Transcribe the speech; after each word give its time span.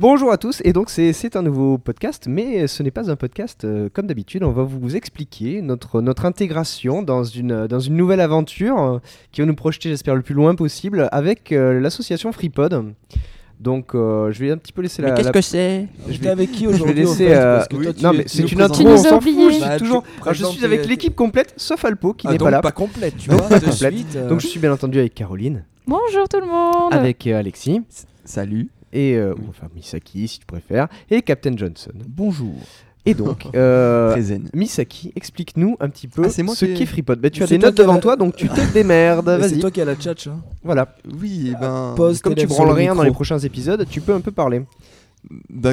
Bonjour 0.00 0.32
à 0.32 0.38
tous, 0.38 0.62
et 0.64 0.72
donc 0.72 0.88
c'est- 0.88 1.36
un 1.36 1.42
nouveau 1.42 1.76
podcast, 1.76 2.24
mais 2.26 2.66
ce 2.66 2.82
n'est 2.82 2.90
pas 2.90 3.10
un 3.10 3.16
podcast 3.16 3.64
euh, 3.64 3.90
comme 3.92 4.06
d'habitude. 4.06 4.42
On 4.42 4.50
va 4.50 4.62
vous 4.62 4.96
expliquer 4.96 5.60
notre, 5.60 6.00
notre 6.00 6.24
intégration 6.24 7.02
dans 7.02 7.22
une, 7.22 7.66
dans 7.66 7.80
une 7.80 7.96
nouvelle 7.96 8.20
aventure 8.20 8.80
euh, 8.80 8.98
qui 9.30 9.42
va 9.42 9.46
nous 9.46 9.54
projeter, 9.54 9.90
j'espère, 9.90 10.14
le 10.14 10.22
plus 10.22 10.34
loin 10.34 10.54
possible 10.54 11.06
avec 11.12 11.52
euh, 11.52 11.78
l'association 11.80 12.32
FreePod. 12.32 12.94
Donc 13.60 13.94
euh, 13.94 14.32
je 14.32 14.40
vais 14.40 14.50
un 14.50 14.56
petit 14.56 14.72
peu 14.72 14.80
laisser 14.80 15.02
la. 15.02 15.14
la- 15.14 15.30
que 15.30 15.40
c'est 15.42 15.86
je 16.08 16.18
vais- 16.18 16.30
avec 16.30 16.50
qui 16.50 16.64
je 16.64 16.68
vais 16.70 16.74
aujourd'hui 16.76 16.94
laisser. 16.94 17.26
en 17.26 17.28
fait 17.28 17.34
euh, 17.36 17.92
non, 18.02 18.12
mais 18.14 18.24
c'est 18.26 18.50
une 18.50 18.62
intro, 18.62 18.86
on 18.86 18.96
s'en 18.96 19.20
fout, 19.20 19.30
je 19.48 19.50
suis 19.52 19.60
Bah, 19.60 19.78
toujours. 19.78 20.02
Alors, 20.22 20.32
je 20.34 20.44
suis 20.46 20.64
avec 20.64 20.86
l'équipe 20.88 21.14
complète, 21.14 21.52
sauf 21.58 21.84
Alpo 21.84 22.14
qui 22.14 22.26
Ah, 22.26 22.32
n'est 22.32 22.38
pas 22.38 22.50
là. 22.50 22.62
pas 22.62 22.72
complète, 22.72 23.18
tu 23.18 23.28
vois, 23.28 23.42
pas 23.48 23.60
complète. 23.60 23.74
suite, 23.94 24.16
euh, 24.16 24.28
Donc 24.30 24.40
je 24.40 24.46
suis 24.46 24.58
bien 24.60 24.72
entendu 24.72 24.98
avec 24.98 25.14
Caroline, 25.14 25.62
Bonjour 25.86 26.26
tout 26.26 26.40
le 26.40 26.46
monde. 26.46 26.92
avec 26.94 27.26
euh, 27.26 27.38
Alexis, 27.38 27.82
Salut. 28.24 28.68
Et 28.92 29.14
euh, 29.16 29.34
enfin 29.48 29.68
Misaki 29.74 30.28
si 30.28 30.38
tu 30.40 30.46
préfères, 30.46 30.88
et 31.10 31.22
Captain 31.22 31.56
Johnson. 31.56 31.92
Bonjour. 32.08 32.54
Et 33.06 33.14
donc, 33.14 33.46
euh. 33.54 34.14
Misaki, 34.52 35.12
explique-nous 35.16 35.76
un 35.80 35.88
petit 35.88 36.06
peu 36.06 36.22
Ah, 36.26 36.30
ce 36.30 36.64
qu'est 36.66 36.84
FreePod. 36.86 37.18
Bah, 37.18 37.30
tu 37.30 37.42
as 37.42 37.46
C'est 37.46 37.56
des 37.56 37.64
notes 37.64 37.76
devant 37.76 37.94
la- 37.94 38.00
toi, 38.00 38.16
donc 38.16 38.36
tu 38.36 38.46
te 38.48 38.60
démerdes. 38.74 39.24
Bah, 39.24 39.38
C'est 39.40 39.48
Vas-y. 39.48 39.58
toi 39.60 39.70
qui 39.70 39.80
as 39.80 39.86
la 39.86 39.96
tchatch. 39.96 40.26
Hein. 40.26 40.40
Voilà. 40.62 40.94
Oui, 41.20 41.48
et 41.48 41.54
ben. 41.58 41.94
Pose 41.96 42.20
Comme 42.20 42.34
tu 42.34 42.40
sur 42.40 42.48
branles 42.50 42.68
le 42.68 42.74
rien 42.74 42.94
dans 42.94 43.02
les 43.02 43.10
prochains 43.10 43.38
épisodes, 43.38 43.86
tu 43.88 44.00
peux 44.02 44.12
un 44.12 44.20
peu 44.20 44.32
parler. 44.32 44.62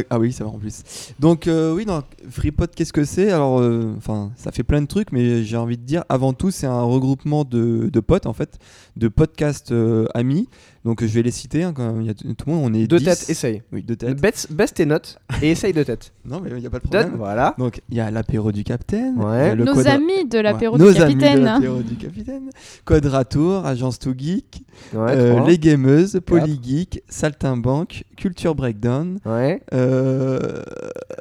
Ah 0.09 0.19
oui, 0.19 0.33
ça 0.33 0.43
va 0.43 0.49
en 0.49 0.57
plus. 0.59 0.81
Donc 1.19 1.47
euh, 1.47 1.73
oui, 1.73 1.85
donc 1.85 2.03
FreePod, 2.29 2.69
qu'est-ce 2.75 2.91
que 2.91 3.05
c'est? 3.05 3.31
Alors, 3.31 3.61
euh, 3.61 3.93
enfin, 3.97 4.31
ça 4.35 4.51
fait 4.51 4.63
plein 4.63 4.81
de 4.81 4.87
trucs, 4.87 5.13
mais 5.13 5.43
j'ai 5.43 5.55
envie 5.55 5.77
de 5.77 5.83
dire, 5.83 6.03
avant 6.09 6.33
tout, 6.33 6.51
c'est 6.51 6.67
un 6.67 6.81
regroupement 6.81 7.45
de, 7.45 7.89
de 7.91 7.99
potes 8.01 8.25
en 8.25 8.33
fait, 8.33 8.59
de 8.97 9.07
podcasts 9.07 9.71
euh, 9.71 10.05
amis. 10.13 10.49
Donc 10.87 11.01
je 11.03 11.13
vais 11.13 11.21
les 11.21 11.31
citer. 11.31 11.63
hein, 11.63 11.73
quand 11.75 11.99
il 11.99 12.05
y 12.05 12.09
a 12.09 12.13
t- 12.13 12.23
tout 12.33 12.45
le 12.47 12.53
monde, 12.53 12.71
on 12.71 12.73
est 12.73 12.87
Deux 12.87 12.99
10. 12.99 13.03
têtes, 13.05 13.25
essaye. 13.29 13.61
Oui, 13.73 13.83
deux 13.83 13.97
têtes. 13.97 14.21
Baisse, 14.21 14.47
baisse 14.49 14.73
tes 14.73 14.85
notes 14.85 15.19
et 15.41 15.51
essaye 15.51 15.73
deux 15.73 15.83
têtes. 15.83 16.13
Non, 16.27 16.41
mais 16.43 16.49
il 16.49 16.57
n'y 16.57 16.65
a 16.65 16.69
pas 16.69 16.79
de 16.79 16.83
problème. 16.83 17.13
voilà. 17.17 17.55
Donc 17.57 17.81
il 17.89 17.95
y 17.97 17.99
a 18.01 18.09
l'apéro 18.11 18.51
du 18.51 18.63
capitaine. 18.65 19.15
Ouais. 19.17 19.45
il 19.45 19.47
y 19.47 19.49
a 19.51 19.55
le 19.55 19.63
Nos 19.65 19.73
quadra- 19.73 19.93
amis 19.93 20.25
de 20.29 20.39
l'apéro 20.39 20.77
Ouais, 20.77 20.79
du 20.93 20.97
nos 20.97 21.01
amis 21.03 21.15
de 21.15 21.19
capitaine. 21.21 21.43
l'apéro 21.45 21.81
du 21.81 21.95
capitaine. 21.95 22.49
Quadratour, 22.85 23.65
Agence 23.65 23.99
to 23.99 24.13
Geek, 24.17 24.63
Ouais, 24.93 25.11
euh. 25.11 25.45
Les 25.45 25.57
Gameuses, 25.57 26.19
Polygeek, 26.25 27.01
Saltimbanque, 27.09 28.03
Culture 28.17 28.55
Breakdown. 28.55 29.19
Ouais. 29.25 29.61
Euh... 29.73 30.61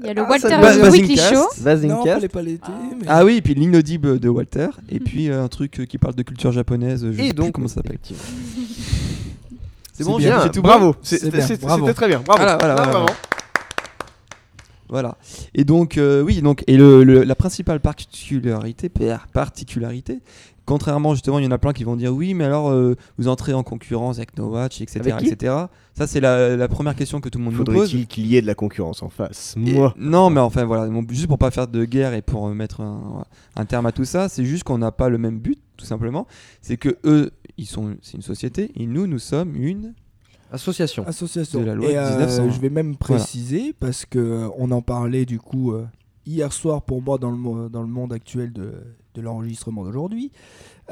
Il 0.00 0.06
y 0.06 0.10
a 0.10 0.14
le 0.14 0.22
Ah, 0.22 0.28
Walter 0.30 0.48
ça- 0.48 0.60
Ba- 0.60 0.90
Weekly. 0.90 1.16
Show. 1.16 1.34
Non, 1.86 2.02
pas 2.28 2.42
l'été. 2.42 2.68
mais- 3.00 3.06
Ah 3.08 3.24
oui, 3.24 3.36
et 3.36 3.42
puis 3.42 3.54
l'inaudible 3.54 4.18
de 4.20 4.28
Walter, 4.28 4.68
et 4.88 4.98
puis 5.00 5.28
euh, 5.30 5.42
un 5.44 5.48
truc 5.48 5.82
qui 5.88 5.98
parle 5.98 6.14
de 6.14 6.22
culture 6.22 6.50
japonaise, 6.52 7.06
je 7.06 7.16
sais 7.16 7.22
Et 7.26 7.28
plus 7.28 7.34
donc, 7.34 7.52
comment 7.52 7.68
ça 7.68 7.76
s'appelle. 7.76 7.98
C'est 9.96 10.04
C'est 10.04 10.10
bon, 10.10 10.18
j'ai 10.44 10.50
tout 10.50 10.62
bravo. 10.62 10.94
C'est- 11.02 11.18
C'est 11.18 11.30
c'est-. 11.42 11.56
C'était 11.80 11.94
très 11.94 12.08
bien. 12.08 12.20
Bravo. 12.20 12.42
Voilà, 12.42 12.56
voilà, 12.58 12.74
voilà. 14.88 15.16
Et 15.54 15.64
donc, 15.64 15.98
euh, 15.98 16.22
oui, 16.22 16.40
donc, 16.42 16.62
et 16.66 16.76
le, 16.76 17.02
le- 17.02 17.24
la 17.24 17.34
principale 17.34 17.80
particularité, 17.80 18.88
particularité, 19.32 20.20
contrairement 20.66 21.14
justement, 21.14 21.38
il 21.38 21.44
y 21.44 21.48
en 21.48 21.52
a 21.52 21.58
plein 21.58 21.72
qui 21.72 21.84
vont 21.84 21.96
dire 21.96 22.12
oui, 22.12 22.34
mais 22.34 22.44
alors 22.44 22.68
euh, 22.70 22.94
vous 23.16 23.28
entrez 23.28 23.54
en 23.54 23.62
concurrence 23.62 24.18
avec 24.18 24.36
No 24.36 24.48
Watch, 24.50 24.80
etc. 24.82 25.16
Etc. 25.20 25.54
Ça, 25.94 26.06
c'est 26.06 26.20
la, 26.20 26.56
la 26.56 26.68
première 26.68 26.94
question 26.94 27.20
que 27.22 27.30
tout 27.30 27.38
le 27.38 27.44
monde 27.44 27.54
nous 27.54 27.64
pose. 27.64 27.74
Faudrait-il 27.74 28.06
qu'il 28.06 28.26
y 28.26 28.36
ait 28.36 28.42
de 28.42 28.46
la 28.46 28.54
concurrence 28.54 29.02
en 29.02 29.08
face 29.08 29.54
Et- 29.56 29.72
Moi. 29.72 29.94
non, 29.98 30.28
mais 30.28 30.40
enfin 30.40 30.64
voilà, 30.64 30.86
bon, 30.88 31.02
juste 31.08 31.28
pour 31.28 31.38
pas 31.38 31.50
faire 31.50 31.68
de 31.68 31.84
guerre 31.86 32.12
et 32.12 32.20
pour 32.20 32.48
euh, 32.48 32.52
mettre 32.54 32.82
un, 32.82 33.24
un 33.56 33.64
terme 33.64 33.86
à 33.86 33.92
tout 33.92 34.04
ça, 34.04 34.28
c'est 34.28 34.44
juste 34.44 34.64
qu'on 34.64 34.76
n'a 34.78 34.92
pas 34.92 35.08
le 35.08 35.16
même 35.16 35.38
but, 35.38 35.58
tout 35.78 35.86
simplement. 35.86 36.26
C'est 36.60 36.76
que 36.76 36.98
eux, 37.04 37.30
ils 37.56 37.64
sont, 37.66 37.96
c'est 38.02 38.14
une 38.18 38.22
société, 38.22 38.72
et 38.76 38.86
nous, 38.86 39.06
nous 39.06 39.18
sommes 39.18 39.56
une. 39.56 39.94
Association. 40.52 41.04
Association. 41.06 41.60
De 41.60 41.64
la 41.64 41.74
loi 41.74 41.88
Et 41.90 41.96
euh, 41.98 42.10
1901. 42.10 42.50
je 42.50 42.60
vais 42.60 42.70
même 42.70 42.96
préciser 42.96 43.74
parce 43.78 44.04
que 44.04 44.18
euh, 44.18 44.48
on 44.58 44.70
en 44.70 44.80
parlait 44.82 45.24
du 45.24 45.38
coup 45.40 45.72
euh, 45.72 45.86
hier 46.24 46.52
soir 46.52 46.82
pour 46.82 47.02
moi 47.02 47.18
dans 47.18 47.30
le, 47.32 47.68
dans 47.68 47.82
le 47.82 47.88
monde 47.88 48.12
actuel 48.12 48.52
de, 48.52 48.72
de 49.16 49.22
l'enregistrement 49.22 49.84
d'aujourd'hui. 49.84 50.30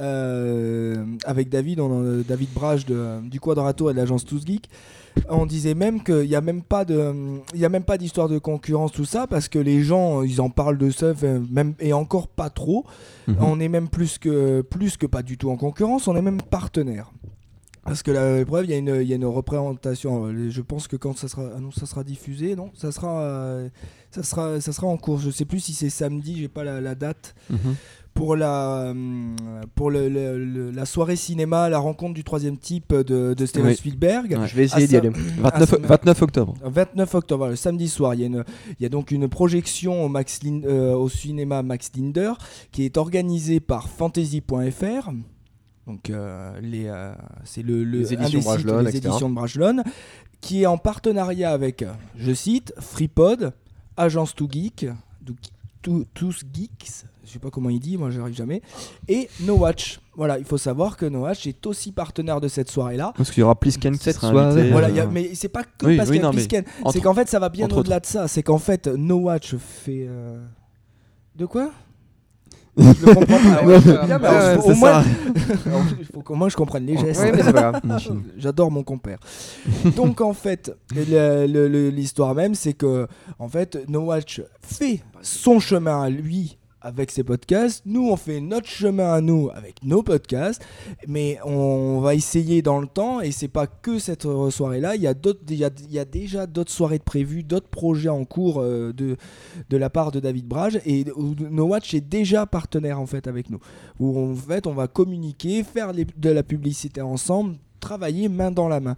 Euh, 0.01 1.05
avec 1.25 1.49
David, 1.49 1.79
on 1.81 1.91
en- 1.91 2.23
David 2.27 2.49
Brage 2.53 2.85
de- 2.87 3.21
du 3.29 3.39
Quadrato 3.39 3.89
et 3.91 3.93
de 3.93 3.99
l'agence 3.99 4.25
Tous 4.25 4.45
Geek. 4.45 4.69
On 5.29 5.47
disait 5.47 5.75
même 5.75 6.03
qu'il 6.03 6.27
n'y 6.29 6.35
a 6.35 6.41
même 6.41 6.63
pas 6.63 6.85
de, 6.85 7.13
il 7.55 7.61
y 7.61 7.65
a 7.65 7.69
même 7.69 7.85
pas 7.85 7.97
d'histoire 7.97 8.29
de 8.29 8.39
concurrence 8.41 8.91
tout 8.91 9.05
ça 9.05 9.29
parce 9.29 9.49
que 9.49 9.61
les 9.61 9.83
gens 9.83 10.23
ils 10.23 10.41
en 10.41 10.51
parlent 10.51 10.79
de 10.79 10.91
ça 10.91 11.13
même 11.51 11.75
et 11.79 11.93
encore 11.93 12.27
pas 12.27 12.51
trop. 12.51 12.85
On 13.41 13.61
est 13.61 13.69
même 13.69 13.89
plus 13.89 14.19
que, 14.19 14.63
plus 14.63 14.97
que 14.97 15.07
pas 15.07 15.23
du 15.23 15.39
tout 15.39 15.51
en 15.51 15.57
concurrence, 15.57 16.09
on 16.09 16.17
est 16.17 16.23
même 16.23 16.43
partenaire. 16.43 17.13
Parce 17.85 18.03
que 18.03 18.11
la 18.11 18.45
preuve, 18.45 18.65
il 18.65 18.71
y, 18.71 18.75
a 18.75 18.79
une- 18.79 19.01
il 19.03 19.09
y 19.09 19.13
a 19.13 19.17
une 19.17 19.27
représentation. 19.27 20.27
euh, 20.27 20.49
Je 20.51 20.63
pense 20.63 20.89
que 20.89 20.97
quand 20.97 21.17
ça 21.17 21.29
sera, 21.29 21.51
ah 21.57 21.61
non, 21.61 21.71
ça 21.71 21.87
sera 21.87 22.03
diffusé, 22.05 22.57
non, 22.57 22.71
ça 22.75 22.91
sera, 22.93 23.21
euh, 23.21 23.69
ça 24.11 24.23
sera, 24.23 24.61
ça 24.61 24.73
sera 24.73 24.87
en 24.87 24.97
cours. 24.97 25.19
Je 25.19 25.31
sais 25.31 25.45
plus 25.45 25.61
si 25.61 25.75
c'est 25.75 25.91
samedi, 25.91 26.39
j'ai 26.39 26.49
pas 26.49 26.65
la, 26.65 26.81
la 26.81 26.95
date 26.95 27.35
Mhm. 27.51 27.75
pour 28.15 28.37
la, 28.37 28.89
hum, 28.91 29.35
pour 29.75 29.91
le- 29.91 30.09
le- 30.09 30.43
le- 30.45 30.71
la 30.71 30.87
soirée 30.87 31.17
cinéma, 31.17 31.69
la 31.69 31.79
rencontre 31.79 32.15
du 32.15 32.25
troisième 32.25 32.57
type 32.57 32.95
de, 32.95 33.35
de 33.35 33.47
Steven 33.47 33.69
Oui. 33.69 33.77
Spielberg. 33.77 34.37
Ouais. 34.41 34.47
Je 34.49 34.55
vais 34.57 34.65
essayer 34.65 34.87
d'y 34.87 34.97
aller. 34.97 35.11
29, 35.11 35.43
Ah, 35.45 35.67
ça- 35.67 35.77
29 35.83 36.23
octobre. 36.23 36.55
29 36.65 37.15
octobre, 37.15 37.49
le 37.49 37.57
samedi 37.57 37.89
soir, 37.89 38.15
il 38.15 38.21
y 38.21 38.25
a, 38.25 38.27
une, 38.29 38.45
il 38.79 38.83
y 38.83 38.87
a 38.87 38.89
donc 38.89 39.11
une 39.11 39.29
projection 39.29 40.05
au, 40.05 40.09
Max 40.09 40.41
euh, 40.47 40.95
au 40.95 41.09
cinéma 41.09 41.63
Max 41.63 41.91
Linder 41.97 42.33
qui 42.73 42.85
est 42.85 42.97
organisée 42.97 43.61
par 43.61 43.89
fantasy.fr. 43.89 45.11
Donc, 45.87 46.09
euh, 46.11 46.59
les, 46.61 46.87
euh, 46.87 47.13
c'est 47.45 47.63
le, 47.63 47.85
le- 47.85 47.99
Les 48.01 48.15
éditions 48.15 48.39
des 48.39 48.43
sites, 48.43 48.45
Brajlon, 48.45 48.79
les 48.81 48.89
etc. 48.97 49.07
éditions 49.09 49.29
de 49.31 49.35
Brajlon, 49.35 49.83
qui 50.41 50.63
est 50.63 50.67
en 50.67 50.79
partenariat 50.79 51.51
avec, 51.53 51.85
je 52.17 52.33
cite, 52.33 52.73
FreePod, 52.79 53.53
Agence 53.97 54.35
to 54.35 54.49
Geek, 54.51 54.87
do- 55.21 55.35
to- 55.83 56.05
Tous 56.15 56.41
Geeks, 56.53 57.05
je 57.25 57.31
sais 57.31 57.39
pas 57.39 57.51
comment 57.51 57.69
il 57.69 57.81
dit, 57.81 57.99
moi 57.99 58.11
j'arrive 58.11 58.35
jamais, 58.35 58.63
et 59.09 59.29
No 59.41 59.57
Watch. 59.57 60.01
Voilà, 60.17 60.39
il 60.39 60.45
faut 60.47 60.57
savoir 60.59 60.97
que 60.97 61.05
No 61.07 61.21
Watch 61.23 61.47
est 61.47 61.67
aussi 61.67 61.93
partenaire 61.93 62.41
de 62.41 62.49
cette 62.49 62.71
soirée-là. 62.71 63.13
Parce 63.17 63.31
qu'il 63.31 63.41
y 63.41 63.45
aura 63.45 63.55
Plisken 63.59 63.95
Cette 63.95 64.17
soirée. 64.17 64.71
Voilà, 64.71 64.87
euh, 64.87 64.91
il 64.91 64.97
y 64.97 65.01
a- 65.01 65.07
mais 65.07 65.35
c'est 65.35 65.49
pas 65.51 65.65
que 65.65 65.85
oui, 65.87 65.97
parce 65.99 66.09
oui, 66.09 66.17
qu'il 66.17 66.23
y 66.23 66.25
a 66.25 66.29
non, 66.29 66.33
mais 66.33 66.37
Plisken. 66.47 66.65
C'est 66.93 67.01
qu'en 67.03 67.15
fait, 67.15 67.29
ça 67.29 67.39
va 67.39 67.49
bien 67.51 67.69
au-delà 67.69 68.01
de 68.01 68.07
ça. 68.07 68.27
C'est 68.29 68.43
qu'en 68.43 68.59
fait, 68.59 68.87
No 68.87 69.17
Watch 69.17 69.55
fait. 69.57 70.07
euh, 70.09 70.43
De 71.37 71.45
quoi? 71.47 71.71
Je 72.77 73.07
le 73.07 73.15
comprends 73.15 73.37
pas. 73.37 73.63
Ouais, 73.65 73.79
bien, 73.81 74.19
mais 74.19 74.29
Ouais, 74.29 74.35
alors, 74.35 74.59
ouais, 74.59 74.65
au 74.65 74.73
c'est 74.73 74.79
moins, 74.81 75.03
ça. 75.03 75.09
il 76.01 76.05
faut 76.07 76.21
qu'au 76.23 76.35
moins 76.35 76.49
je 76.49 76.57
comprenne 76.57 76.87
les 76.87 76.97
gestes. 76.97 77.21
Ouais, 77.21 77.33
mais 77.33 77.43
c'est 77.43 77.53
pas 77.53 77.71
grave. 77.71 77.81
Machine. 77.85 78.23
J'adore 78.39 78.71
mon 78.71 78.83
compère. 78.83 79.19
Donc 79.97 80.21
en 80.21 80.33
fait, 80.33 80.75
le- 80.95 81.47
le- 81.47 81.69
le- 81.69 81.89
l'histoire 81.91 82.35
même, 82.35 82.55
c'est 82.55 82.73
que 82.73 83.07
en 83.39 83.49
fait, 83.49 83.79
No 83.89 84.01
Watch 84.07 84.43
fait 84.61 85.03
son 85.23 85.61
chemin 85.61 86.03
à 86.03 86.11
lui 86.11 86.59
avec 86.85 87.11
ses 87.11 87.25
podcasts. 87.25 87.83
Nous, 87.87 88.09
on 88.09 88.17
fait 88.17 88.41
notre 88.41 88.69
chemin 88.69 89.13
à 89.15 89.21
nous 89.21 89.51
avec 89.55 89.83
nos 89.83 90.03
podcasts. 90.03 90.63
Mais 91.09 91.39
on 91.45 92.01
va 92.01 92.15
essayer 92.15 92.63
dans 92.63 92.79
le 92.81 92.87
temps, 92.87 93.21
et 93.21 93.33
c'est 93.33 93.49
pas 93.49 93.67
que 93.67 93.99
cette 93.99 94.23
soirée-là. 94.51 94.95
Il 94.95 95.03
y 95.03 95.07
a 95.07 95.15
d'autres, 95.15 95.41
il 95.49 95.57
y 95.57 95.65
a, 95.65 95.71
il 95.89 95.93
y 95.93 95.99
a 95.99 96.05
déjà 96.05 96.47
d'autres 96.47 96.71
soirées 96.73 96.99
de 96.99 97.03
prévues, 97.05 97.43
d'autres 97.43 97.69
projets 97.69 98.11
en 98.11 98.25
cours 98.25 98.61
euh, 98.61 98.93
de 98.93 99.17
de 99.71 99.77
la 99.77 99.91
part 99.91 100.13
de 100.13 100.21
David 100.21 100.47
Brage. 100.47 100.79
Et 100.87 101.05
No 101.51 101.65
Watch 101.65 101.95
est 101.95 102.01
déjà 102.01 102.47
partenaire 102.47 103.01
en 103.01 103.07
fait 103.07 103.27
avec 103.27 103.51
nous. 103.51 103.59
Où 103.99 104.19
en 104.31 104.35
fait, 104.35 104.67
on 104.67 104.75
va 104.75 104.87
communiquer, 104.87 105.65
faire 105.65 105.93
les- 105.93 106.07
de 106.17 106.31
la 106.31 106.43
publicité 106.43 107.01
ensemble 107.01 107.57
travailler 107.81 108.31
main 108.31 108.51
dans 108.51 108.67
la 108.69 108.81
main. 108.81 108.97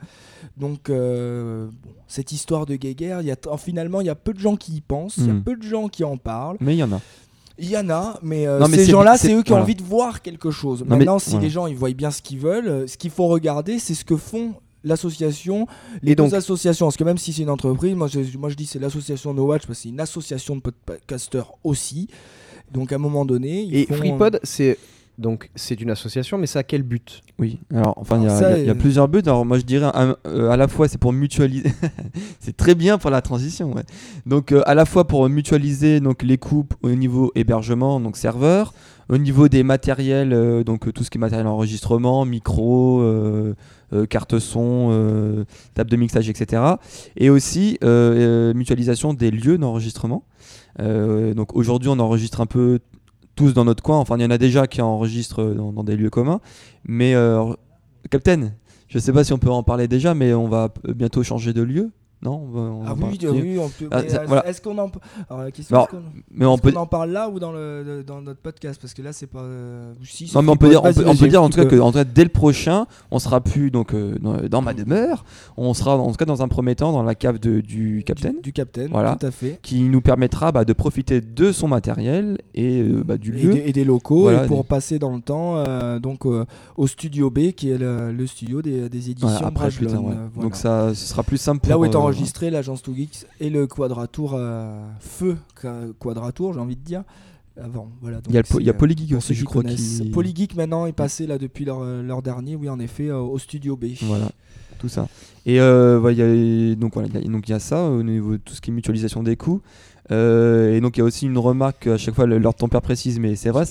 Donc, 0.56 0.90
euh, 0.90 1.66
bon, 1.82 1.90
cette 2.06 2.30
histoire 2.30 2.66
de 2.66 2.76
Guéguerre, 2.76 3.20
y 3.22 3.32
a 3.32 3.36
finalement, 3.58 4.00
il 4.00 4.06
y 4.06 4.10
a 4.10 4.14
peu 4.14 4.32
de 4.32 4.38
gens 4.38 4.54
qui 4.54 4.76
y 4.76 4.80
pensent, 4.80 5.16
il 5.16 5.26
y 5.26 5.30
a 5.30 5.32
Mm. 5.32 5.42
peu 5.42 5.56
de 5.56 5.62
gens 5.62 5.88
qui 5.88 6.04
en 6.04 6.16
parlent. 6.16 6.56
Mais 6.60 6.74
il 6.74 6.78
y 6.78 6.82
en 6.84 6.92
a. 6.92 7.00
Il 7.58 7.70
y 7.70 7.76
en 7.76 7.88
a, 7.88 8.18
mais, 8.22 8.46
euh, 8.46 8.58
Non, 8.58 8.68
mais 8.68 8.76
ces 8.76 8.90
gens-là, 8.90 9.16
c'est- 9.16 9.32
eux 9.32 9.42
qui 9.42 9.52
ont 9.52 9.56
envie 9.60 9.74
de 9.74 9.82
voir 9.82 10.20
quelque 10.20 10.50
chose. 10.50 10.80
Non, 10.80 10.86
mais- 10.90 10.96
Maintenant, 10.98 11.18
si 11.18 11.38
les 11.38 11.48
gens 11.50 11.66
ils 11.66 11.76
voient 11.76 11.90
bien 11.92 12.10
ce 12.10 12.20
qu'ils 12.20 12.38
veulent, 12.38 12.68
euh, 12.68 12.86
ce 12.86 12.96
qu'il 12.98 13.10
faut 13.10 13.26
regarder, 13.28 13.78
c'est 13.78 13.94
ce 13.94 14.04
que 14.04 14.16
font 14.16 14.54
l'association, 14.84 15.66
les 16.02 16.14
donc- 16.14 16.30
deux 16.30 16.36
associations. 16.36 16.86
Parce 16.86 16.96
que 16.96 17.04
même 17.04 17.18
si 17.18 17.32
c'est 17.32 17.42
une 17.42 17.50
entreprise, 17.50 17.94
moi 17.94 18.08
je, 18.08 18.20
moi, 18.38 18.50
je 18.50 18.54
dis 18.54 18.66
c'est 18.66 18.78
l'association 18.78 19.32
No 19.34 19.44
Watch 19.46 19.66
parce 19.66 19.78
que 19.78 19.82
c'est 19.84 19.88
une 19.88 20.00
association 20.00 20.56
de 20.56 20.60
podcasters 20.60 21.52
aussi. 21.64 22.08
Donc 22.72 22.92
à 22.92 22.96
un 22.96 22.98
moment 22.98 23.24
donné, 23.24 23.62
ils 23.62 23.74
Et 23.76 23.86
font- 23.86 23.94
FreePod, 23.94 24.40
c'est 24.42 24.76
donc 25.18 25.50
c'est 25.54 25.80
une 25.80 25.90
association, 25.90 26.36
mais 26.38 26.46
ça 26.46 26.58
a 26.58 26.62
quel 26.62 26.82
but? 26.82 27.22
Oui, 27.38 27.58
alors 27.74 27.94
enfin 27.96 28.18
il 28.18 28.24
y, 28.24 28.28
a- 28.28 28.58
y 28.58 28.66
y 28.66 28.70
euh, 28.70 28.74
plusieurs 28.74 29.08
buts. 29.08 29.22
Alors 29.24 29.46
moi 29.46 29.58
je 29.58 29.64
dirais 29.64 29.90
euh, 30.26 30.50
à 30.50 30.56
la 30.56 30.68
fois 30.68 30.88
c'est 30.88 30.98
pour 30.98 31.12
mutualiser, 31.12 31.70
c'est 32.40 32.56
très 32.56 32.74
bien 32.74 32.98
pour 32.98 33.10
la 33.10 33.22
transition. 33.22 33.72
ouais. 33.72 33.84
Donc 34.26 34.52
euh, 34.52 34.62
à 34.66 34.74
la 34.74 34.84
fois 34.84 35.06
pour 35.06 35.28
mutualiser 35.28 36.00
donc 36.00 36.22
les 36.22 36.38
coupes 36.38 36.74
au 36.82 36.90
niveau 36.90 37.32
hébergement 37.34 37.98
donc 38.00 38.16
serveur, 38.16 38.74
au 39.08 39.18
niveau 39.18 39.48
des 39.48 39.62
matériels 39.62 40.64
donc 40.64 40.92
tout 40.92 41.04
ce 41.04 41.10
qui 41.10 41.18
est 41.18 41.20
matériel 41.20 41.46
enregistrement, 41.46 42.24
micro, 42.24 43.02
carte 44.10 44.38
son, 44.38 45.44
table 45.74 45.90
de 45.90 45.96
mixage 45.96 46.28
etc. 46.28 46.62
Et 47.16 47.30
aussi 47.30 47.78
mutualisation 47.82 49.14
des 49.14 49.30
lieux 49.30 49.58
d'enregistrement. 49.58 50.24
Euh, 50.80 51.32
donc 51.34 51.56
aujourd'hui 51.56 51.88
on 51.88 51.98
enregistre 51.98 52.40
un 52.40 52.46
peu 52.46 52.80
tous 53.36 53.52
dans 53.54 53.64
notre 53.64 53.82
coin. 53.82 53.98
Enfin, 53.98 54.16
il 54.18 54.22
y 54.22 54.26
en 54.26 54.30
a 54.30 54.38
déjà 54.38 54.66
qui 54.66 54.82
enregistrent 54.82 55.54
dans, 55.54 55.72
dans 55.72 55.84
des 55.84 55.96
lieux 55.96 56.10
communs. 56.10 56.40
Mais, 56.84 57.14
euh, 57.14 57.52
Captain, 58.10 58.52
je 58.88 58.98
sais 58.98 59.12
pas 59.12 59.22
si 59.24 59.32
on 59.32 59.38
peut 59.38 59.50
en 59.50 59.62
parler 59.62 59.86
déjà, 59.88 60.14
mais 60.14 60.34
on 60.34 60.48
va 60.48 60.70
p- 60.70 60.92
bientôt 60.94 61.22
changer 61.22 61.52
de 61.52 61.62
lieu. 61.62 61.90
Non 62.22 62.48
on 62.54 62.82
Ah 62.86 62.94
oui, 62.96 63.18
parle. 63.18 63.34
oui, 63.36 63.58
on 63.58 63.68
peut. 63.68 63.88
Ah, 63.90 64.00
mais, 64.02 64.08
ça- 64.08 64.22
euh, 64.22 64.24
voilà. 64.26 64.46
Est-ce 64.48 64.62
qu'on 64.62 64.76
en. 64.78 64.90
Alors 65.28 65.42
la 65.44 65.50
question, 65.50 65.76
Alors, 65.76 65.88
est-ce 65.88 65.96
qu'on 65.96 66.02
Mais 66.30 66.46
on 66.46 66.56
peut. 66.56 66.72
qu'on 66.72 66.80
en 66.80 66.86
parle 66.86 67.10
là 67.10 67.28
ou 67.28 67.38
dans, 67.38 67.52
le, 67.52 68.02
dans 68.06 68.22
notre 68.22 68.40
podcast? 68.40 68.80
Parce 68.80 68.94
que 68.94 69.02
là, 69.02 69.12
c'est 69.12 69.26
pas. 69.26 69.40
euh, 69.40 69.92
Si, 70.02 70.30
Non 70.34 70.40
mais 70.42 70.50
on 70.50 70.56
peut 70.56 70.70
dire, 70.70 70.82
on 70.82 70.92
peut, 70.94 71.04
on 71.06 71.14
peut 71.14 71.28
dire 71.28 71.42
en 71.42 71.50
tout 71.50 71.58
cas 71.58 71.66
que 71.66 71.78
en 71.78 71.92
tout 71.92 71.98
cas, 71.98 72.04
dès 72.04 72.24
le 72.24 72.30
prochain, 72.30 72.86
on 73.10 73.18
sera 73.18 73.42
plus 73.42 73.70
donc 73.70 73.92
euh, 73.92 74.16
dans, 74.20 74.36
dans 74.48 74.62
ma 74.62 74.72
demeure, 74.72 75.24
on 75.58 75.74
sera 75.74 75.98
en 75.98 76.10
tout 76.10 76.16
cas 76.16 76.24
dans 76.24 76.42
un 76.42 76.48
premier 76.48 76.74
temps 76.74 76.90
dans 76.90 77.02
la 77.02 77.14
cave 77.14 77.38
de, 77.38 77.60
du 77.60 77.98
euh, 77.98 78.02
capitaine, 78.02 78.36
Du, 78.36 78.40
du 78.44 78.52
capitaine, 78.54 78.88
Voilà. 78.90 79.16
tout 79.20 79.26
à 79.26 79.30
fait. 79.30 79.58
qui 79.62 79.82
nous 79.82 80.00
permettra 80.00 80.52
bah, 80.52 80.64
de 80.64 80.72
profiter 80.72 81.20
de 81.20 81.52
son 81.52 81.68
matériel 81.68 82.38
et 82.54 82.80
euh, 82.80 83.02
bah, 83.04 83.18
du 83.18 83.36
Et 83.36 83.42
lieu. 83.42 83.52
des, 83.52 83.58
et 83.66 83.72
des 83.72 83.84
locaux, 83.84 84.22
Voilà, 84.22 84.44
et 84.44 84.46
pour 84.46 84.62
des- 84.62 84.68
passer 84.68 84.98
dans 84.98 85.14
le 85.14 85.20
temps, 85.20 85.56
euh, 85.58 85.98
donc 85.98 86.24
euh, 86.24 86.46
au 86.78 86.86
studio 86.86 87.28
B, 87.30 87.52
qui 87.52 87.70
est 87.70 87.78
le, 87.78 88.10
le 88.10 88.26
studio 88.26 88.62
des, 88.62 88.88
des 88.88 89.10
éditions 89.10 89.28
Voilà, 89.28 89.48
après 89.48 89.68
Brajlon, 89.68 90.08
ouais. 90.08 90.14
euh. 90.38 90.40
Donc 90.40 90.56
ça, 90.56 90.94
ce 90.94 91.06
sera 91.08 91.22
plus 91.22 91.36
simple. 91.36 91.68
Là 91.68 91.74
pour, 91.74 91.82
où 91.82 91.84
est 91.84 91.88
euh, 91.88 92.05
enregistré 92.06 92.50
l'agence 92.50 92.82
2 92.82 92.94
Geeks 92.94 93.26
et 93.40 93.50
le 93.50 93.66
Quadratour 93.66 94.32
euh, 94.34 94.80
Feu 95.00 95.36
Qua- 95.60 95.92
Quadratour, 95.98 96.54
j'ai 96.54 96.60
envie 96.60 96.76
de 96.76 96.80
dire. 96.84 97.02
Avant, 97.58 97.88
voilà. 98.02 98.20
Il 98.28 98.34
y 98.34 98.36
a, 98.38 98.40
le 98.40 98.46
po- 98.46 98.54
donc 98.54 98.60
il 98.62 98.66
y 98.66 98.70
a 98.70 98.74
euh, 98.74 98.76
Polygeek 98.76 99.12
aussi, 99.16 99.34
je 99.34 99.44
crois. 99.44 99.62
Qui... 99.62 100.10
Polygeek 100.12 100.56
maintenant 100.56 100.84
est 100.86 100.92
passé 100.92 101.26
là 101.26 101.38
depuis 101.38 101.64
leur, 101.64 101.80
euh, 101.82 102.02
leur 102.02 102.20
dernier, 102.22 102.54
oui 102.56 102.68
en 102.68 102.78
effet, 102.78 103.10
au 103.10 103.38
studio 103.38 103.76
B. 103.76 103.86
Voilà, 104.02 104.30
tout 104.78 104.88
ça. 104.88 105.08
Et 105.46 105.58
bah, 105.58 106.12
il 106.12 106.18
y 106.18 106.22
a, 106.22 106.74
donc 106.74 106.94
voilà, 106.94 107.08
il 107.08 107.14
y 107.14 107.26
a- 107.26 107.30
donc 107.32 107.48
il 107.48 107.52
y 107.52 107.54
a 107.54 107.58
ça 107.60 107.84
au 107.84 108.02
niveau 108.02 108.32
de 108.32 108.36
tout 108.38 108.52
ce 108.54 108.60
qui 108.60 108.70
est 108.70 108.74
mutualisation 108.74 109.22
des 109.22 109.36
coûts. 109.36 109.62
Et 110.10 110.80
donc 110.82 110.96
il 110.96 111.00
y 111.00 111.02
a 111.02 111.04
aussi 111.04 111.26
une 111.26 111.38
remarque 111.38 111.86
à 111.86 111.96
chaque 111.96 112.14
fois, 112.14 112.26
le- 112.26 112.38
leur 112.38 112.54
ton 112.54 112.68
père 112.68 112.82
précise, 112.82 113.18
mais 113.18 113.36
c'est 113.36 113.50
vrai, 113.50 113.64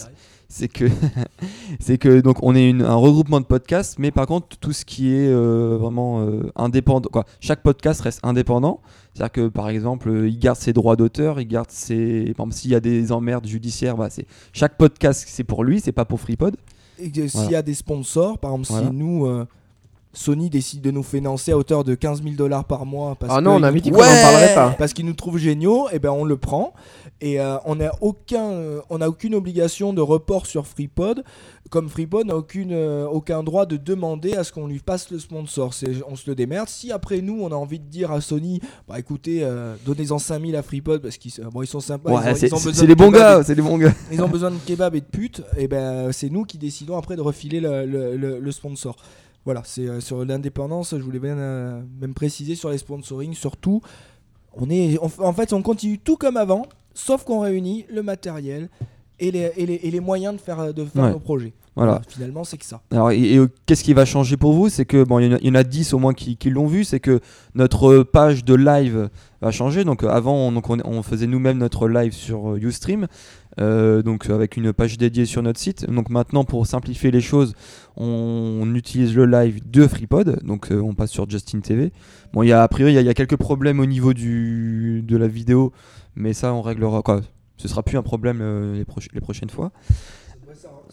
c'est 0.48 0.68
que 0.68 0.86
c'est 1.80 1.98
que 1.98 2.22
donc 2.22 2.38
on 2.42 2.56
est 2.56 2.70
une- 2.70 2.82
un 2.84 2.96
regroupement 2.96 3.40
de 3.42 3.46
podcasts, 3.46 4.00
mais 4.00 4.12
par 4.12 4.26
contre 4.28 4.58
tout 4.58 4.74
ce 4.74 4.86
qui 4.86 5.12
est 5.14 5.28
euh, 5.28 5.78
vraiment 5.80 6.22
euh, 6.22 6.52
indépendant, 6.56 7.10
quoi. 7.12 7.26
Chaque 7.40 7.62
podcast 7.64 8.02
reste 8.02 8.20
indépendant. 8.24 8.82
C'est-à-dire 9.14 9.32
que 9.32 9.48
par 9.48 9.70
exemple, 9.70 10.10
euh, 10.10 10.28
il 10.30 10.38
garde 10.40 10.58
ses 10.58 10.74
droits 10.74 10.96
d'auteur, 10.96 11.40
il 11.40 11.48
garde 11.48 11.70
ses, 11.72 12.34
par 12.36 12.46
exemple, 12.46 12.54
s'il 12.54 12.72
y 12.72 12.76
a 12.76 12.80
des 12.80 13.12
emmerdes 13.12 13.48
judiciaires, 13.48 13.96
bah, 13.98 14.10
c'est 14.10 14.26
chaque 14.54 14.78
podcast 14.78 15.26
c'est 15.28 15.44
pour 15.44 15.64
lui, 15.64 15.80
c'est 15.80 15.92
pas 15.92 16.06
pour 16.06 16.20
FreePod. 16.20 16.56
Et 17.00 17.06
s'il 17.12 17.28
Voilà. 17.30 17.52
y 17.52 17.56
a 17.56 17.62
des 17.62 17.74
sponsors, 17.74 18.38
par 18.38 18.52
exemple, 18.52 18.68
Voilà. 18.70 18.88
si 18.88 18.94
nous, 18.94 19.26
Sony 20.16 20.50
décide 20.50 20.82
de 20.82 20.92
nous 20.92 21.04
financer 21.04 21.52
à 21.52 21.58
hauteur 21.58 21.84
de 21.84 21.94
15 21.94 22.24
000 22.24 22.36
dollars 22.36 22.64
par 22.66 22.86
mois, 22.86 23.16
parce 23.20 23.34
Ah 23.36 23.42
non, 23.42 23.56
on 23.56 23.64
a 23.64 23.70
ils 23.70 23.74
nous 23.76 23.80
dit 23.82 23.92
qu'on 23.92 23.98
parlerait 24.00 24.56
pas. 24.56 24.72
parce 24.78 24.94
qu'ils 24.94 25.06
nous 25.06 25.14
trouvent 25.14 25.38
géniaux, 25.38 25.88
et 25.92 26.00
ben 26.00 26.10
on 26.12 26.24
le 26.24 26.38
prend. 26.38 26.74
Et 27.22 27.40
euh, 27.40 27.58
on 27.66 27.76
n'a 27.76 27.92
aucun, 28.02 28.44
euh, 28.52 28.82
on 28.90 29.02
aucune 29.02 29.36
obligation 29.36 29.94
de 29.94 30.02
report 30.02 30.46
sur 30.46 30.68
FreePod, 30.68 31.24
comme 31.70 31.90
FreePod 31.90 32.28
n'a 32.28 32.36
aucune, 32.38 32.72
euh, 32.74 33.06
aucun 33.08 33.44
droit 33.44 33.66
de 33.66 33.78
demander 33.78 34.34
à 34.36 34.44
ce 34.44 34.52
qu'on 34.52 34.68
lui 34.68 34.80
passe 34.80 35.12
le 35.12 35.20
sponsor. 35.20 35.72
On 36.10 36.16
se 36.16 36.30
le 36.30 36.36
démerde. 36.36 36.68
Si 36.70 36.92
après 36.92 37.22
nous, 37.22 37.40
on 37.42 37.52
a 37.52 37.56
envie 37.56 37.80
de 37.80 37.86
dire 37.86 38.12
à 38.12 38.22
Sony, 38.22 38.62
bah 38.88 38.98
écoutez, 39.00 39.46
donnez-en 39.86 40.18
5000 40.20 40.56
à 40.56 40.64
FreePod 40.64 41.02
parce 41.02 41.18
qu'ils 41.18 41.34
bon, 41.54 41.62
ils 41.62 41.68
sont 41.68 41.80
sympas. 41.82 42.12
Ouais, 42.12 42.32
ils 42.32 42.38
c'est 42.38 42.54
ont 42.54 42.86
des 42.88 42.96
bons 42.96 43.12
gars, 43.12 43.44
c'est 43.44 43.56
des 43.56 43.62
bons 43.62 43.78
gars. 43.78 43.94
ils 44.12 44.22
ont 44.22 44.30
besoin 44.30 44.52
de 44.52 44.58
kebab 44.66 44.96
et 44.96 45.02
de 45.02 45.06
putes, 45.06 45.42
et 45.58 45.68
ben 45.68 46.12
c'est 46.12 46.30
nous 46.30 46.44
qui 46.46 46.58
décidons 46.58 46.98
après 46.98 47.16
de 47.16 47.22
refiler 47.22 47.60
le, 47.60 47.86
le- 47.86 48.16
le- 48.16 48.40
le 48.40 48.52
sponsor. 48.52 48.96
Voilà, 49.46 49.62
c'est 49.64 49.88
euh, 49.88 50.00
sur 50.02 50.26
l'indépendance, 50.26 50.92
je 50.98 51.04
voulais 51.04 51.20
bien 51.20 51.38
euh, 51.38 51.82
même 52.02 52.14
préciser 52.16 52.56
sur 52.56 52.70
les 52.72 52.78
sponsoring, 52.80 53.34
surtout, 53.34 53.82
on 54.54 54.70
est, 54.70 54.98
on 55.00 55.10
en 55.24 55.34
fait, 55.34 55.54
on 55.54 55.62
continue 55.62 56.00
tout 56.00 56.18
comme 56.18 56.36
avant, 56.38 56.66
sauf 56.94 57.24
qu'on 57.24 57.42
réunit 57.42 57.86
le 57.90 58.02
matériel 58.02 58.70
et 59.20 59.30
les, 59.32 59.52
et 59.56 59.66
les, 59.66 59.76
et 59.76 59.92
les 59.92 60.00
moyens 60.00 60.36
de 60.36 60.42
faire, 60.42 60.74
de 60.74 60.84
faire 60.86 61.04
Ouais. 61.04 61.12
nos 61.12 61.20
projets. 61.20 61.54
Voilà. 61.76 62.02
Finalement, 62.08 62.46
c'est 62.46 62.58
que 62.58 62.64
ça. 62.66 62.82
Alors, 62.92 63.12
et, 63.12 63.20
et, 63.34 63.38
euh, 63.38 63.48
qu'est-ce 63.66 63.84
qui 63.84 63.94
va 63.94 64.06
changer 64.06 64.38
pour 64.38 64.54
vous? 64.54 64.70
C'est 64.70 64.86
que, 64.86 65.04
bon, 65.04 65.20
il 65.20 65.26
y, 65.26 65.34
en 65.34 65.36
a- 65.36 65.40
il 65.42 65.48
y 65.48 65.52
en 65.52 65.56
a 65.56 65.64
10 65.64 65.94
au 65.94 66.00
moins 66.00 66.14
qui, 66.14 66.38
qui 66.38 66.50
l'ont 66.50 66.68
vu, 66.68 66.86
c'est 66.86 67.02
que 67.02 67.20
notre 67.54 68.04
page 68.04 68.46
de 68.46 68.54
live 68.56 69.10
va 69.42 69.52
changer. 69.52 69.84
Donc, 69.84 70.04
euh, 70.04 70.08
avant, 70.08 70.36
on, 70.36 70.52
donc, 70.54 70.70
on, 70.70 70.78
on 70.86 71.04
faisait 71.04 71.28
nous-mêmes 71.28 71.58
notre 71.58 71.90
live 71.90 72.14
sur 72.14 72.54
euh, 72.54 72.60
Ustream, 72.62 73.08
euh, 73.60 74.02
donc 74.02 74.30
avec 74.30 74.56
une 74.56 74.72
page 74.72 74.98
dédiée 74.98 75.26
sur 75.26 75.42
notre 75.44 75.60
site. 75.60 75.86
Donc, 75.92 76.10
maintenant, 76.10 76.46
pour 76.46 76.66
simplifier 76.66 77.12
les 77.12 77.20
choses, 77.20 77.54
on, 77.98 78.06
on 78.62 78.74
utilise 78.74 79.14
le 79.14 79.26
live 79.26 79.60
de 79.70 79.86
FreePod, 79.86 80.44
donc 80.46 80.72
euh, 80.72 80.80
on 80.80 80.94
passe 80.94 81.12
sur 81.12 81.30
Justin 81.30 81.60
TV. 81.60 81.92
Bon, 82.32 82.42
il 82.44 82.48
y 82.48 82.54
a, 82.54 82.64
a 82.64 82.68
priori, 82.70 82.94
il 82.94 82.96
y 82.96 83.00
a, 83.00 83.02
il 83.02 83.08
y 83.08 83.10
a 83.10 83.14
quelques 83.14 83.36
problèmes 83.38 83.82
au 83.82 83.86
niveau 83.86 84.14
du, 84.14 85.04
de 85.06 85.18
la 85.18 85.28
vidéo, 85.28 85.74
mais 86.16 86.32
ça, 86.32 86.54
on 86.54 86.62
réglera. 86.62 87.02
Quoi, 87.02 87.20
ce 87.58 87.68
sera 87.68 87.84
plus 87.84 87.98
un 87.98 88.02
problème 88.04 88.40
euh, 88.42 88.74
les, 88.76 88.86
les 89.14 89.22
prochaines 89.22 89.50
fois. 89.50 89.72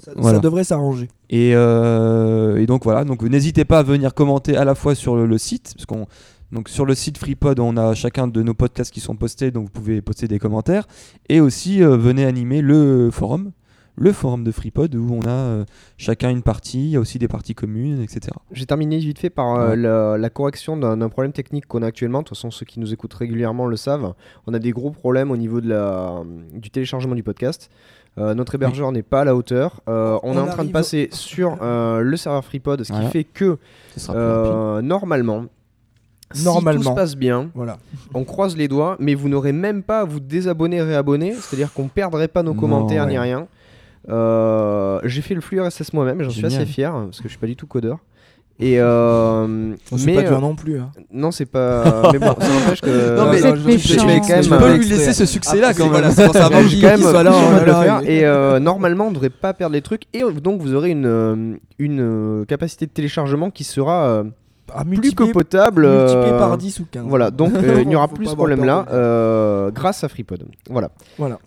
Ça, 0.01 0.13
Voilà. 0.17 0.37
ça 0.37 0.43
devrait 0.43 0.65
s'arranger. 0.65 1.09
Et, 1.31 1.53
euh, 1.55 2.57
et 2.59 2.67
donc 2.67 2.85
voilà, 2.85 3.05
donc 3.05 3.23
n'hésitez 3.23 3.65
pas 3.65 3.79
à 3.79 3.83
venir 3.83 4.15
commenter 4.15 4.57
à 4.57 4.65
la 4.65 4.75
fois 4.75 4.95
sur 4.95 5.17
le, 5.17 5.27
le 5.27 5.39
site, 5.39 5.73
parce 5.77 5.87
qu'on 5.87 6.07
donc 6.53 6.69
sur 6.69 6.85
le 6.85 6.95
site 6.95 7.17
FreePod, 7.17 7.59
on 7.61 7.77
a 7.79 7.95
chacun 7.95 8.29
de 8.29 8.43
nos 8.43 8.53
podcasts 8.53 8.93
qui 8.93 9.01
sont 9.01 9.17
postés, 9.17 9.51
donc 9.51 9.65
vous 9.65 9.71
pouvez 9.71 10.03
poster 10.03 10.29
des 10.29 10.39
commentaires, 10.39 10.87
et 11.31 11.41
aussi 11.41 11.83
euh, 11.83 11.97
venez 11.97 12.27
animer 12.27 12.61
le 12.61 13.11
forum, 13.11 13.53
le 13.97 14.13
forum 14.13 14.45
de 14.45 14.51
FreePod 14.53 14.95
où 14.95 15.09
on 15.13 15.23
a 15.27 15.31
euh, 15.31 15.65
chacun 15.97 16.29
une 16.31 16.43
partie, 16.43 16.81
il 16.85 16.91
y 16.91 16.97
a 16.97 17.01
aussi 17.01 17.19
des 17.19 17.29
parties 17.29 17.55
communes, 17.55 18.03
etc. 18.03 18.33
J'ai 18.51 18.67
terminé 18.67 18.99
vite 18.99 19.19
fait 19.19 19.31
par 19.31 19.55
euh, 19.55 19.71
Ouais. 19.71 19.77
la, 19.77 20.19
la 20.19 20.31
correction 20.31 20.77
d'un 20.77 20.97
d'un 20.99 21.09
problème 21.09 21.33
technique 21.33 21.67
qu'on 21.67 21.83
a 21.83 21.87
actuellement. 21.87 22.19
De 22.21 22.25
toute 22.25 22.37
façon, 22.37 22.51
ceux 22.51 22.65
qui 22.67 22.81
nous 22.81 22.93
écoutent 22.93 23.15
régulièrement 23.15 23.67
le 23.67 23.77
savent. 23.77 24.13
On 24.47 24.53
a 24.55 24.59
des 24.59 24.71
gros 24.73 24.91
problèmes 24.91 25.31
au 25.31 25.37
niveau 25.39 25.61
de 25.63 25.69
la, 25.71 26.23
du 26.55 26.71
téléchargement 26.71 27.15
du 27.15 27.23
podcast. 27.23 27.71
Euh, 28.19 28.35
notre 28.35 28.55
hébergeur 28.55 28.93
n'est 28.93 29.03
pas 29.03 29.23
à 29.23 29.25
la 29.25 29.35
hauteur. 29.35 29.81
Euh, 29.89 30.19
on, 30.23 30.33
On 30.33 30.37
est 30.37 30.41
en 30.41 30.47
train 30.47 30.65
de 30.65 30.71
passer 30.71 31.09
sur 31.13 31.57
euh, 31.63 32.01
le 32.01 32.17
serveur 32.17 32.45
FreePod, 32.45 32.83
ce 32.85 32.93
Voilà. 32.93 33.07
qui 33.07 33.13
fait 33.13 33.25
que 33.25 33.57
normalement, 34.83 35.47
si 36.33 36.45
tout 36.45 36.83
se 36.83 36.95
passe 36.95 37.17
bien, 37.17 37.51
Voilà. 37.55 37.79
on 38.15 38.25
croise 38.25 38.57
les 38.57 38.69
doigts, 38.69 38.97
mais 38.99 39.15
vous 39.15 39.29
n'aurez 39.29 39.53
même 39.53 39.83
pas 39.83 40.01
à 40.01 40.05
vous 40.05 40.21
désabonner, 40.21 40.83
réabonner. 40.83 41.33
C'est-à-dire 41.35 41.73
qu'on 41.73 41.89
perdrait 41.89 42.29
pas 42.29 42.43
nos 42.43 42.53
Non, 42.55 42.61
commentaires 42.61 43.07
ni 43.07 43.19
rien. 43.19 43.47
J'ai 44.09 45.23
fait 45.23 45.35
le 45.35 45.41
flux 45.41 45.61
RSS 45.61 45.93
moi-même, 45.95 46.23
j'en 46.23 46.31
suis 46.31 46.45
assez 46.45 46.67
fier 46.67 46.93
parce 46.93 47.19
que 47.19 47.25
je 47.25 47.29
suis 47.29 47.39
pas 47.39 47.47
du 47.47 47.57
tout 47.57 47.67
codeur. 47.67 47.99
Et 48.61 48.81
euh, 48.81 49.75
C'est 49.97 50.07
mais 50.07 50.15
pas 50.15 50.23
dur 50.23 50.37
euh, 50.37 50.41
non 50.41 50.55
plus. 50.55 50.79
hein. 50.79 50.91
non, 51.13 51.31
c'est 51.33 51.47
pas. 51.47 52.11
mais 52.13 52.19
bon, 52.19 52.35
ça 52.39 52.49
n'empêche 52.49 52.81
que. 52.81 53.17
Non, 53.17 53.31
mais- 53.33 53.39
Vous 53.41 53.47
êtes 53.47 53.57
je- 53.57 53.67
méchant. 53.67 54.09
je- 54.09 54.35
je- 54.37 54.43
Tu 54.43 54.49
peux 54.51 54.75
lui 54.77 54.87
laisser 54.89 55.13
ce 55.13 55.27
succès-là 55.27 55.69
Après, 55.69 55.79
quand 55.79 55.85
même. 55.85 55.93
voilà, 55.93 56.11
c'est 56.13 56.25
pour 56.27 56.35
ça 56.35 56.45
Mais 56.49 56.55
quand 56.55 56.61
même 56.61 56.69
qu'il 56.69 57.03
soit 57.03 57.23
là, 57.23 58.01
Et 58.05 58.25
euh, 58.25 58.61
normalement, 58.61 59.07
on 59.07 59.11
ne 59.11 59.15
devrait 59.15 59.31
pas 59.31 59.53
perdre 59.55 59.73
les 59.75 59.83
trucs. 59.83 60.03
Et 60.13 60.23
euh, 60.23 60.31
donc, 60.33 60.61
vous 60.61 60.75
aurez 60.75 60.91
une, 60.91 61.07
euh, 61.07 61.55
une 61.79 62.01
euh, 62.01 62.45
capacité 62.45 62.87
de 62.87 62.93
téléchargement 62.93 63.51
qui 63.51 63.65
sera 63.65 64.05
euh, 64.07 64.25
Ah, 64.73 64.85
plus 64.85 65.13
que 65.15 65.25
potable. 65.33 65.87
multiplié 65.89 66.33
euh, 66.33 66.39
par 66.39 66.57
10 66.57 66.81
ou 66.81 66.87
15. 66.91 67.05
Voilà, 67.09 67.31
donc 67.33 67.55
euh, 67.57 67.81
il 67.83 67.89
n'y 67.89 67.97
aura 67.97 68.09
plus 68.09 68.27
ce 68.27 68.35
problème-là 68.35 68.87
euh, 68.93 69.71
grâce 69.73 70.05
à 70.05 70.09
FreePod. 70.09 70.45
Voilà. 70.71 70.91
Voilà. 71.19 71.39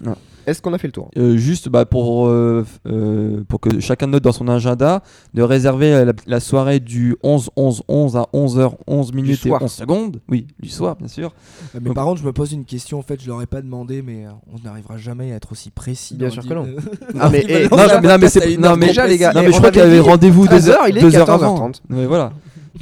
Est-ce 0.47 0.61
qu'on 0.61 0.73
a 0.73 0.77
fait 0.77 0.87
le 0.87 0.91
tour 0.91 1.09
Euh, 1.17 1.37
juste 1.37 1.69
bah, 1.69 1.85
pour, 1.85 2.27
euh, 2.27 2.65
euh, 2.87 3.43
pour 3.47 3.59
que 3.59 3.79
chacun 3.79 4.07
note 4.07 4.23
dans 4.23 4.31
son 4.31 4.47
agenda 4.47 5.01
de 5.33 5.41
réserver 5.41 5.93
euh, 5.93 6.05
la, 6.05 6.13
la 6.27 6.39
soirée 6.39 6.79
du 6.79 7.15
11 7.23 7.49
11 7.55 7.83
11 7.87 8.17
à 8.17 8.25
11h11 8.33 9.13
minutes 9.15 9.45
et 9.45 9.49
soir. 9.49 9.61
11 9.61 9.71
secondes. 9.71 10.21
Oui, 10.29 10.47
du 10.59 10.69
soir 10.69 10.95
bien 10.97 11.07
sûr. 11.07 11.33
Mais 11.73 11.79
Donc- 11.81 11.95
par 11.95 12.05
contre, 12.05 12.21
je 12.21 12.25
me 12.25 12.33
pose 12.33 12.51
une 12.53 12.65
question. 12.65 12.99
En 12.99 13.01
fait, 13.01 13.21
je 13.21 13.27
leur 13.27 13.41
ai 13.41 13.45
pas 13.45 13.61
demandé, 13.61 14.01
mais 14.01 14.25
euh, 14.25 14.29
on 14.53 14.63
n'arrivera 14.63 14.97
jamais 14.97 15.31
à 15.31 15.35
être 15.35 15.51
aussi 15.51 15.71
précis. 15.71 16.15
Bien 16.15 16.29
sûr 16.29 16.43
que 16.47 16.53
non. 16.53 16.65
mais, 17.31 17.45
eh, 17.47 17.67
non, 17.69 17.77
mais- 17.77 17.87
non, 18.07 18.17
mais 18.19 18.57
non, 18.57 18.75
mais- 18.77 18.87
déjà, 18.87 19.07
les 19.07 19.17
gars, 19.17 19.33
Non 19.33 19.41
mais 19.41 19.51
je 19.51 19.57
crois 19.57 19.71
qu'il 19.71 19.81
y 19.81 19.85
avait 19.85 19.99
rendez-vous 19.99 20.43
deux 20.43 20.47
13 20.49 20.69
heures, 20.69 20.81
heures, 20.81 20.87
il 20.89 20.97
est 20.97 21.01
deux 21.01 21.15
heures 21.15 21.27
14h30. 21.27 21.43
avant. 21.43 21.71
Ouais, 21.89 22.05
voilà. 22.05 22.31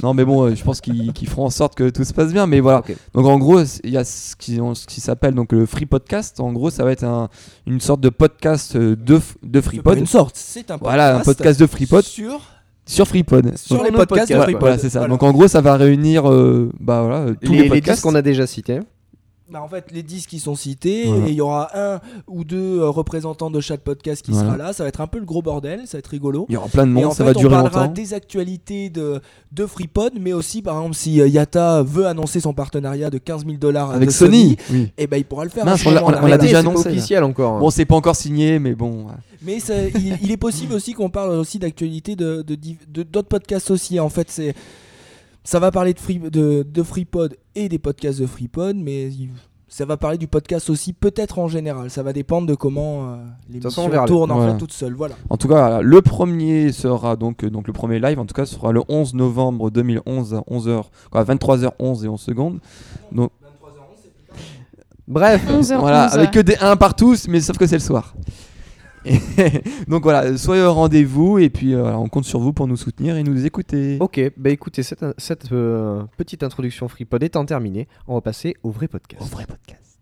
Non 0.02 0.12
mais 0.14 0.24
bon, 0.24 0.42
euh, 0.46 0.54
je 0.54 0.62
pense 0.64 0.80
qu'ils 0.80 1.12
feront 1.28 1.46
en 1.46 1.50
sorte 1.50 1.74
que 1.74 1.88
tout 1.90 2.04
se 2.04 2.12
passe 2.12 2.32
bien. 2.32 2.46
Mais 2.46 2.60
voilà. 2.60 2.82
Donc 3.14 3.26
en 3.26 3.38
gros, 3.38 3.60
il 3.84 3.90
y 3.90 3.96
a 3.96 4.04
ce 4.04 4.34
qui, 4.36 4.56
ce 4.74 4.86
qui 4.86 5.00
s'appelle 5.00 5.34
donc 5.34 5.52
le 5.52 5.66
free 5.66 5.86
podcast. 5.86 6.40
En 6.40 6.52
gros, 6.52 6.70
ça 6.70 6.84
va 6.84 6.92
être 6.92 7.04
un- 7.04 7.28
une 7.66 7.80
sorte 7.80 8.00
de 8.00 8.08
podcast 8.08 8.76
euh, 8.76 8.96
de, 8.96 9.20
de 9.42 9.60
FreePod. 9.60 9.98
Une 9.98 10.06
sorte. 10.06 10.36
C'est 10.36 10.60
un 10.70 10.78
podcast. 10.78 10.82
Voilà, 10.82 11.16
un 11.16 11.20
podcast 11.20 11.60
de 11.60 11.66
FreePod 11.66 12.02
sur, 12.04 12.40
sur 12.86 13.06
FreePod. 13.06 13.56
sur 13.56 13.76
Donc, 13.76 13.86
les 13.86 13.92
podcasts 13.92 14.32
de 14.32 14.40
FreePod. 14.40 14.60
Voilà, 14.60 14.78
c'est 14.78 14.90
ça. 14.90 14.98
Voilà. 15.00 15.12
Donc 15.12 15.22
en 15.22 15.32
gros, 15.32 15.48
ça 15.48 15.60
va 15.60 15.76
réunir 15.76 16.28
euh, 16.30 16.70
bah 16.80 17.02
voilà 17.02 17.26
tous 17.42 17.52
Les, 17.52 17.68
podcasts. 17.68 18.02
qu'on 18.02 18.14
a 18.14 18.22
déjà 18.22 18.46
cités. 18.46 18.80
Bah, 19.54 19.62
en 19.62 19.68
fait, 19.68 19.84
les 19.92 20.02
10 20.02 20.26
qui 20.26 20.40
sont 20.40 20.56
cités, 20.56 21.04
Voilà. 21.06 21.28
et 21.28 21.30
il 21.30 21.36
y 21.36 21.40
aura 21.40 21.70
un 21.78 22.00
ou 22.26 22.42
deux 22.42 22.80
euh, 22.80 22.88
représentants 22.90 23.52
de 23.52 23.60
chaque 23.60 23.82
podcast 23.82 24.20
qui 24.20 24.32
Voilà. 24.32 24.46
sera 24.48 24.56
là. 24.56 24.72
Ça 24.72 24.82
va 24.82 24.88
être 24.88 25.00
un 25.00 25.06
peu 25.06 25.20
le 25.20 25.24
gros 25.24 25.42
bordel, 25.42 25.82
ça 25.86 25.96
va 25.96 26.00
être 26.00 26.08
rigolo. 26.08 26.46
Il 26.48 26.54
y 26.54 26.56
aura 26.56 26.66
plein 26.66 26.88
de 26.88 26.90
monde, 26.90 27.12
ça 27.12 27.18
fait, 27.18 27.22
va 27.22 27.34
durer 27.34 27.54
on 27.54 27.62
parlera 27.62 27.82
longtemps. 27.82 27.92
des 27.92 28.14
actualités 28.14 28.90
de, 28.90 29.20
de 29.52 29.64
FreePod, 29.66 30.14
mais 30.20 30.32
aussi, 30.32 30.60
par 30.60 30.78
exemple, 30.78 30.96
si 30.96 31.20
euh, 31.20 31.28
Yata 31.28 31.84
veut 31.84 32.06
annoncer 32.08 32.40
son 32.40 32.52
partenariat 32.52 33.10
de 33.10 33.18
15 33.18 33.44
000 33.46 33.58
dollars 33.58 33.92
Avec 33.92 34.08
de 34.08 34.12
Sony. 34.12 34.56
Oui. 34.72 34.90
et 34.98 35.06
ben 35.06 35.18
il 35.18 35.24
pourra 35.24 35.44
le 35.44 35.50
faire. 35.50 35.64
Mince, 35.64 35.86
on 35.86 35.92
l'a- 35.92 36.36
déjà 36.36 36.58
annoncé, 36.58 36.88
là. 36.88 36.90
officiel 36.96 37.22
encore. 37.22 37.60
Bon, 37.60 37.70
c'est 37.70 37.84
pas 37.84 37.94
encore 37.94 38.16
signé, 38.16 38.58
mais 38.58 38.74
bon. 38.74 39.06
Mais 39.40 39.60
ça- 39.60 39.86
il, 39.86 40.18
il 40.20 40.32
est 40.32 40.36
possible 40.36 40.74
aussi 40.74 40.94
qu'on 40.94 41.10
parle 41.10 41.30
aussi 41.30 41.60
d'actualité 41.60 42.16
de 42.16 42.42
de 42.42 42.56
div- 42.56 42.78
de- 42.92 43.04
d'autres 43.04 43.28
podcasts 43.28 43.70
aussi. 43.70 44.00
En 44.00 44.08
fait, 44.08 44.32
c'est 44.32 44.52
ça 45.44 45.60
va 45.60 45.70
parler 45.70 45.92
de, 45.94 46.00
free, 46.00 46.18
de, 46.18 46.62
de 46.68 46.82
FreePod 46.82 47.36
et 47.54 47.68
des 47.68 47.78
podcasts 47.78 48.20
de 48.20 48.26
FreePod, 48.26 48.76
mais 48.76 49.10
ça 49.68 49.84
va 49.84 49.96
parler 49.96 50.18
du 50.18 50.26
podcast 50.28 50.70
aussi, 50.70 50.92
peut-être 50.92 51.38
en 51.38 51.48
général. 51.48 51.90
Ça 51.90 52.02
va 52.02 52.12
dépendre 52.12 52.46
de 52.46 52.54
comment 52.54 53.12
euh, 53.12 53.16
l'émission 53.50 53.88
tourne 54.06 54.30
en 54.30 54.36
Voilà. 54.36 54.52
fait 54.52 54.58
toute 54.58 54.72
seule. 54.72 54.94
Voilà. 54.94 55.16
En 55.30 55.36
tout 55.36 55.48
cas, 55.48 55.80
le 55.82 56.00
premier 56.00 56.70
sera 56.72 57.16
donc, 57.16 57.44
euh, 57.44 57.50
donc 57.50 57.66
le 57.66 57.72
premier 57.72 57.98
live, 57.98 58.18
en 58.18 58.24
tout 58.26 58.34
cas, 58.34 58.46
sera 58.46 58.72
le 58.72 58.82
11 58.88 59.14
novembre 59.14 59.70
2011 59.70 60.34
à 60.34 60.38
11h, 60.50 60.84
à 61.12 61.24
23h11 61.24 62.04
et 62.04 62.08
11 62.08 62.20
secondes. 62.20 62.58
Donc 63.12 63.30
Bref, 65.06 65.44
11h11. 65.50 65.78
voilà, 65.78 66.04
avec 66.04 66.30
que 66.30 66.40
des 66.40 66.56
1 66.56 66.76
partout, 66.76 67.14
mais 67.28 67.40
sauf 67.40 67.58
que 67.58 67.66
c'est 67.66 67.76
le 67.76 67.80
soir. 67.82 68.14
Et 69.04 69.18
donc 69.88 70.02
voilà, 70.02 70.36
soyez 70.36 70.62
au 70.62 70.72
rendez-vous 70.72 71.38
et 71.38 71.50
puis 71.50 71.74
euh, 71.74 71.94
on 71.96 72.08
compte 72.08 72.24
sur 72.24 72.40
vous 72.40 72.52
pour 72.52 72.66
nous 72.66 72.76
soutenir 72.76 73.16
et 73.16 73.22
nous 73.22 73.44
écouter. 73.46 73.98
ok, 74.00 74.32
bah 74.36 74.50
écoutez, 74.50 74.82
cette, 74.82 75.04
cette 75.18 75.52
euh, 75.52 76.02
petite 76.16 76.42
introduction 76.42 76.88
FreePod 76.88 77.22
étant 77.22 77.44
terminée, 77.44 77.88
on 78.06 78.14
va 78.14 78.20
passer 78.20 78.54
au 78.62 78.70
vrai 78.70 78.88
podcast. 78.88 79.22
Au 79.22 79.26
vrai 79.26 79.46
podcast. 79.46 79.93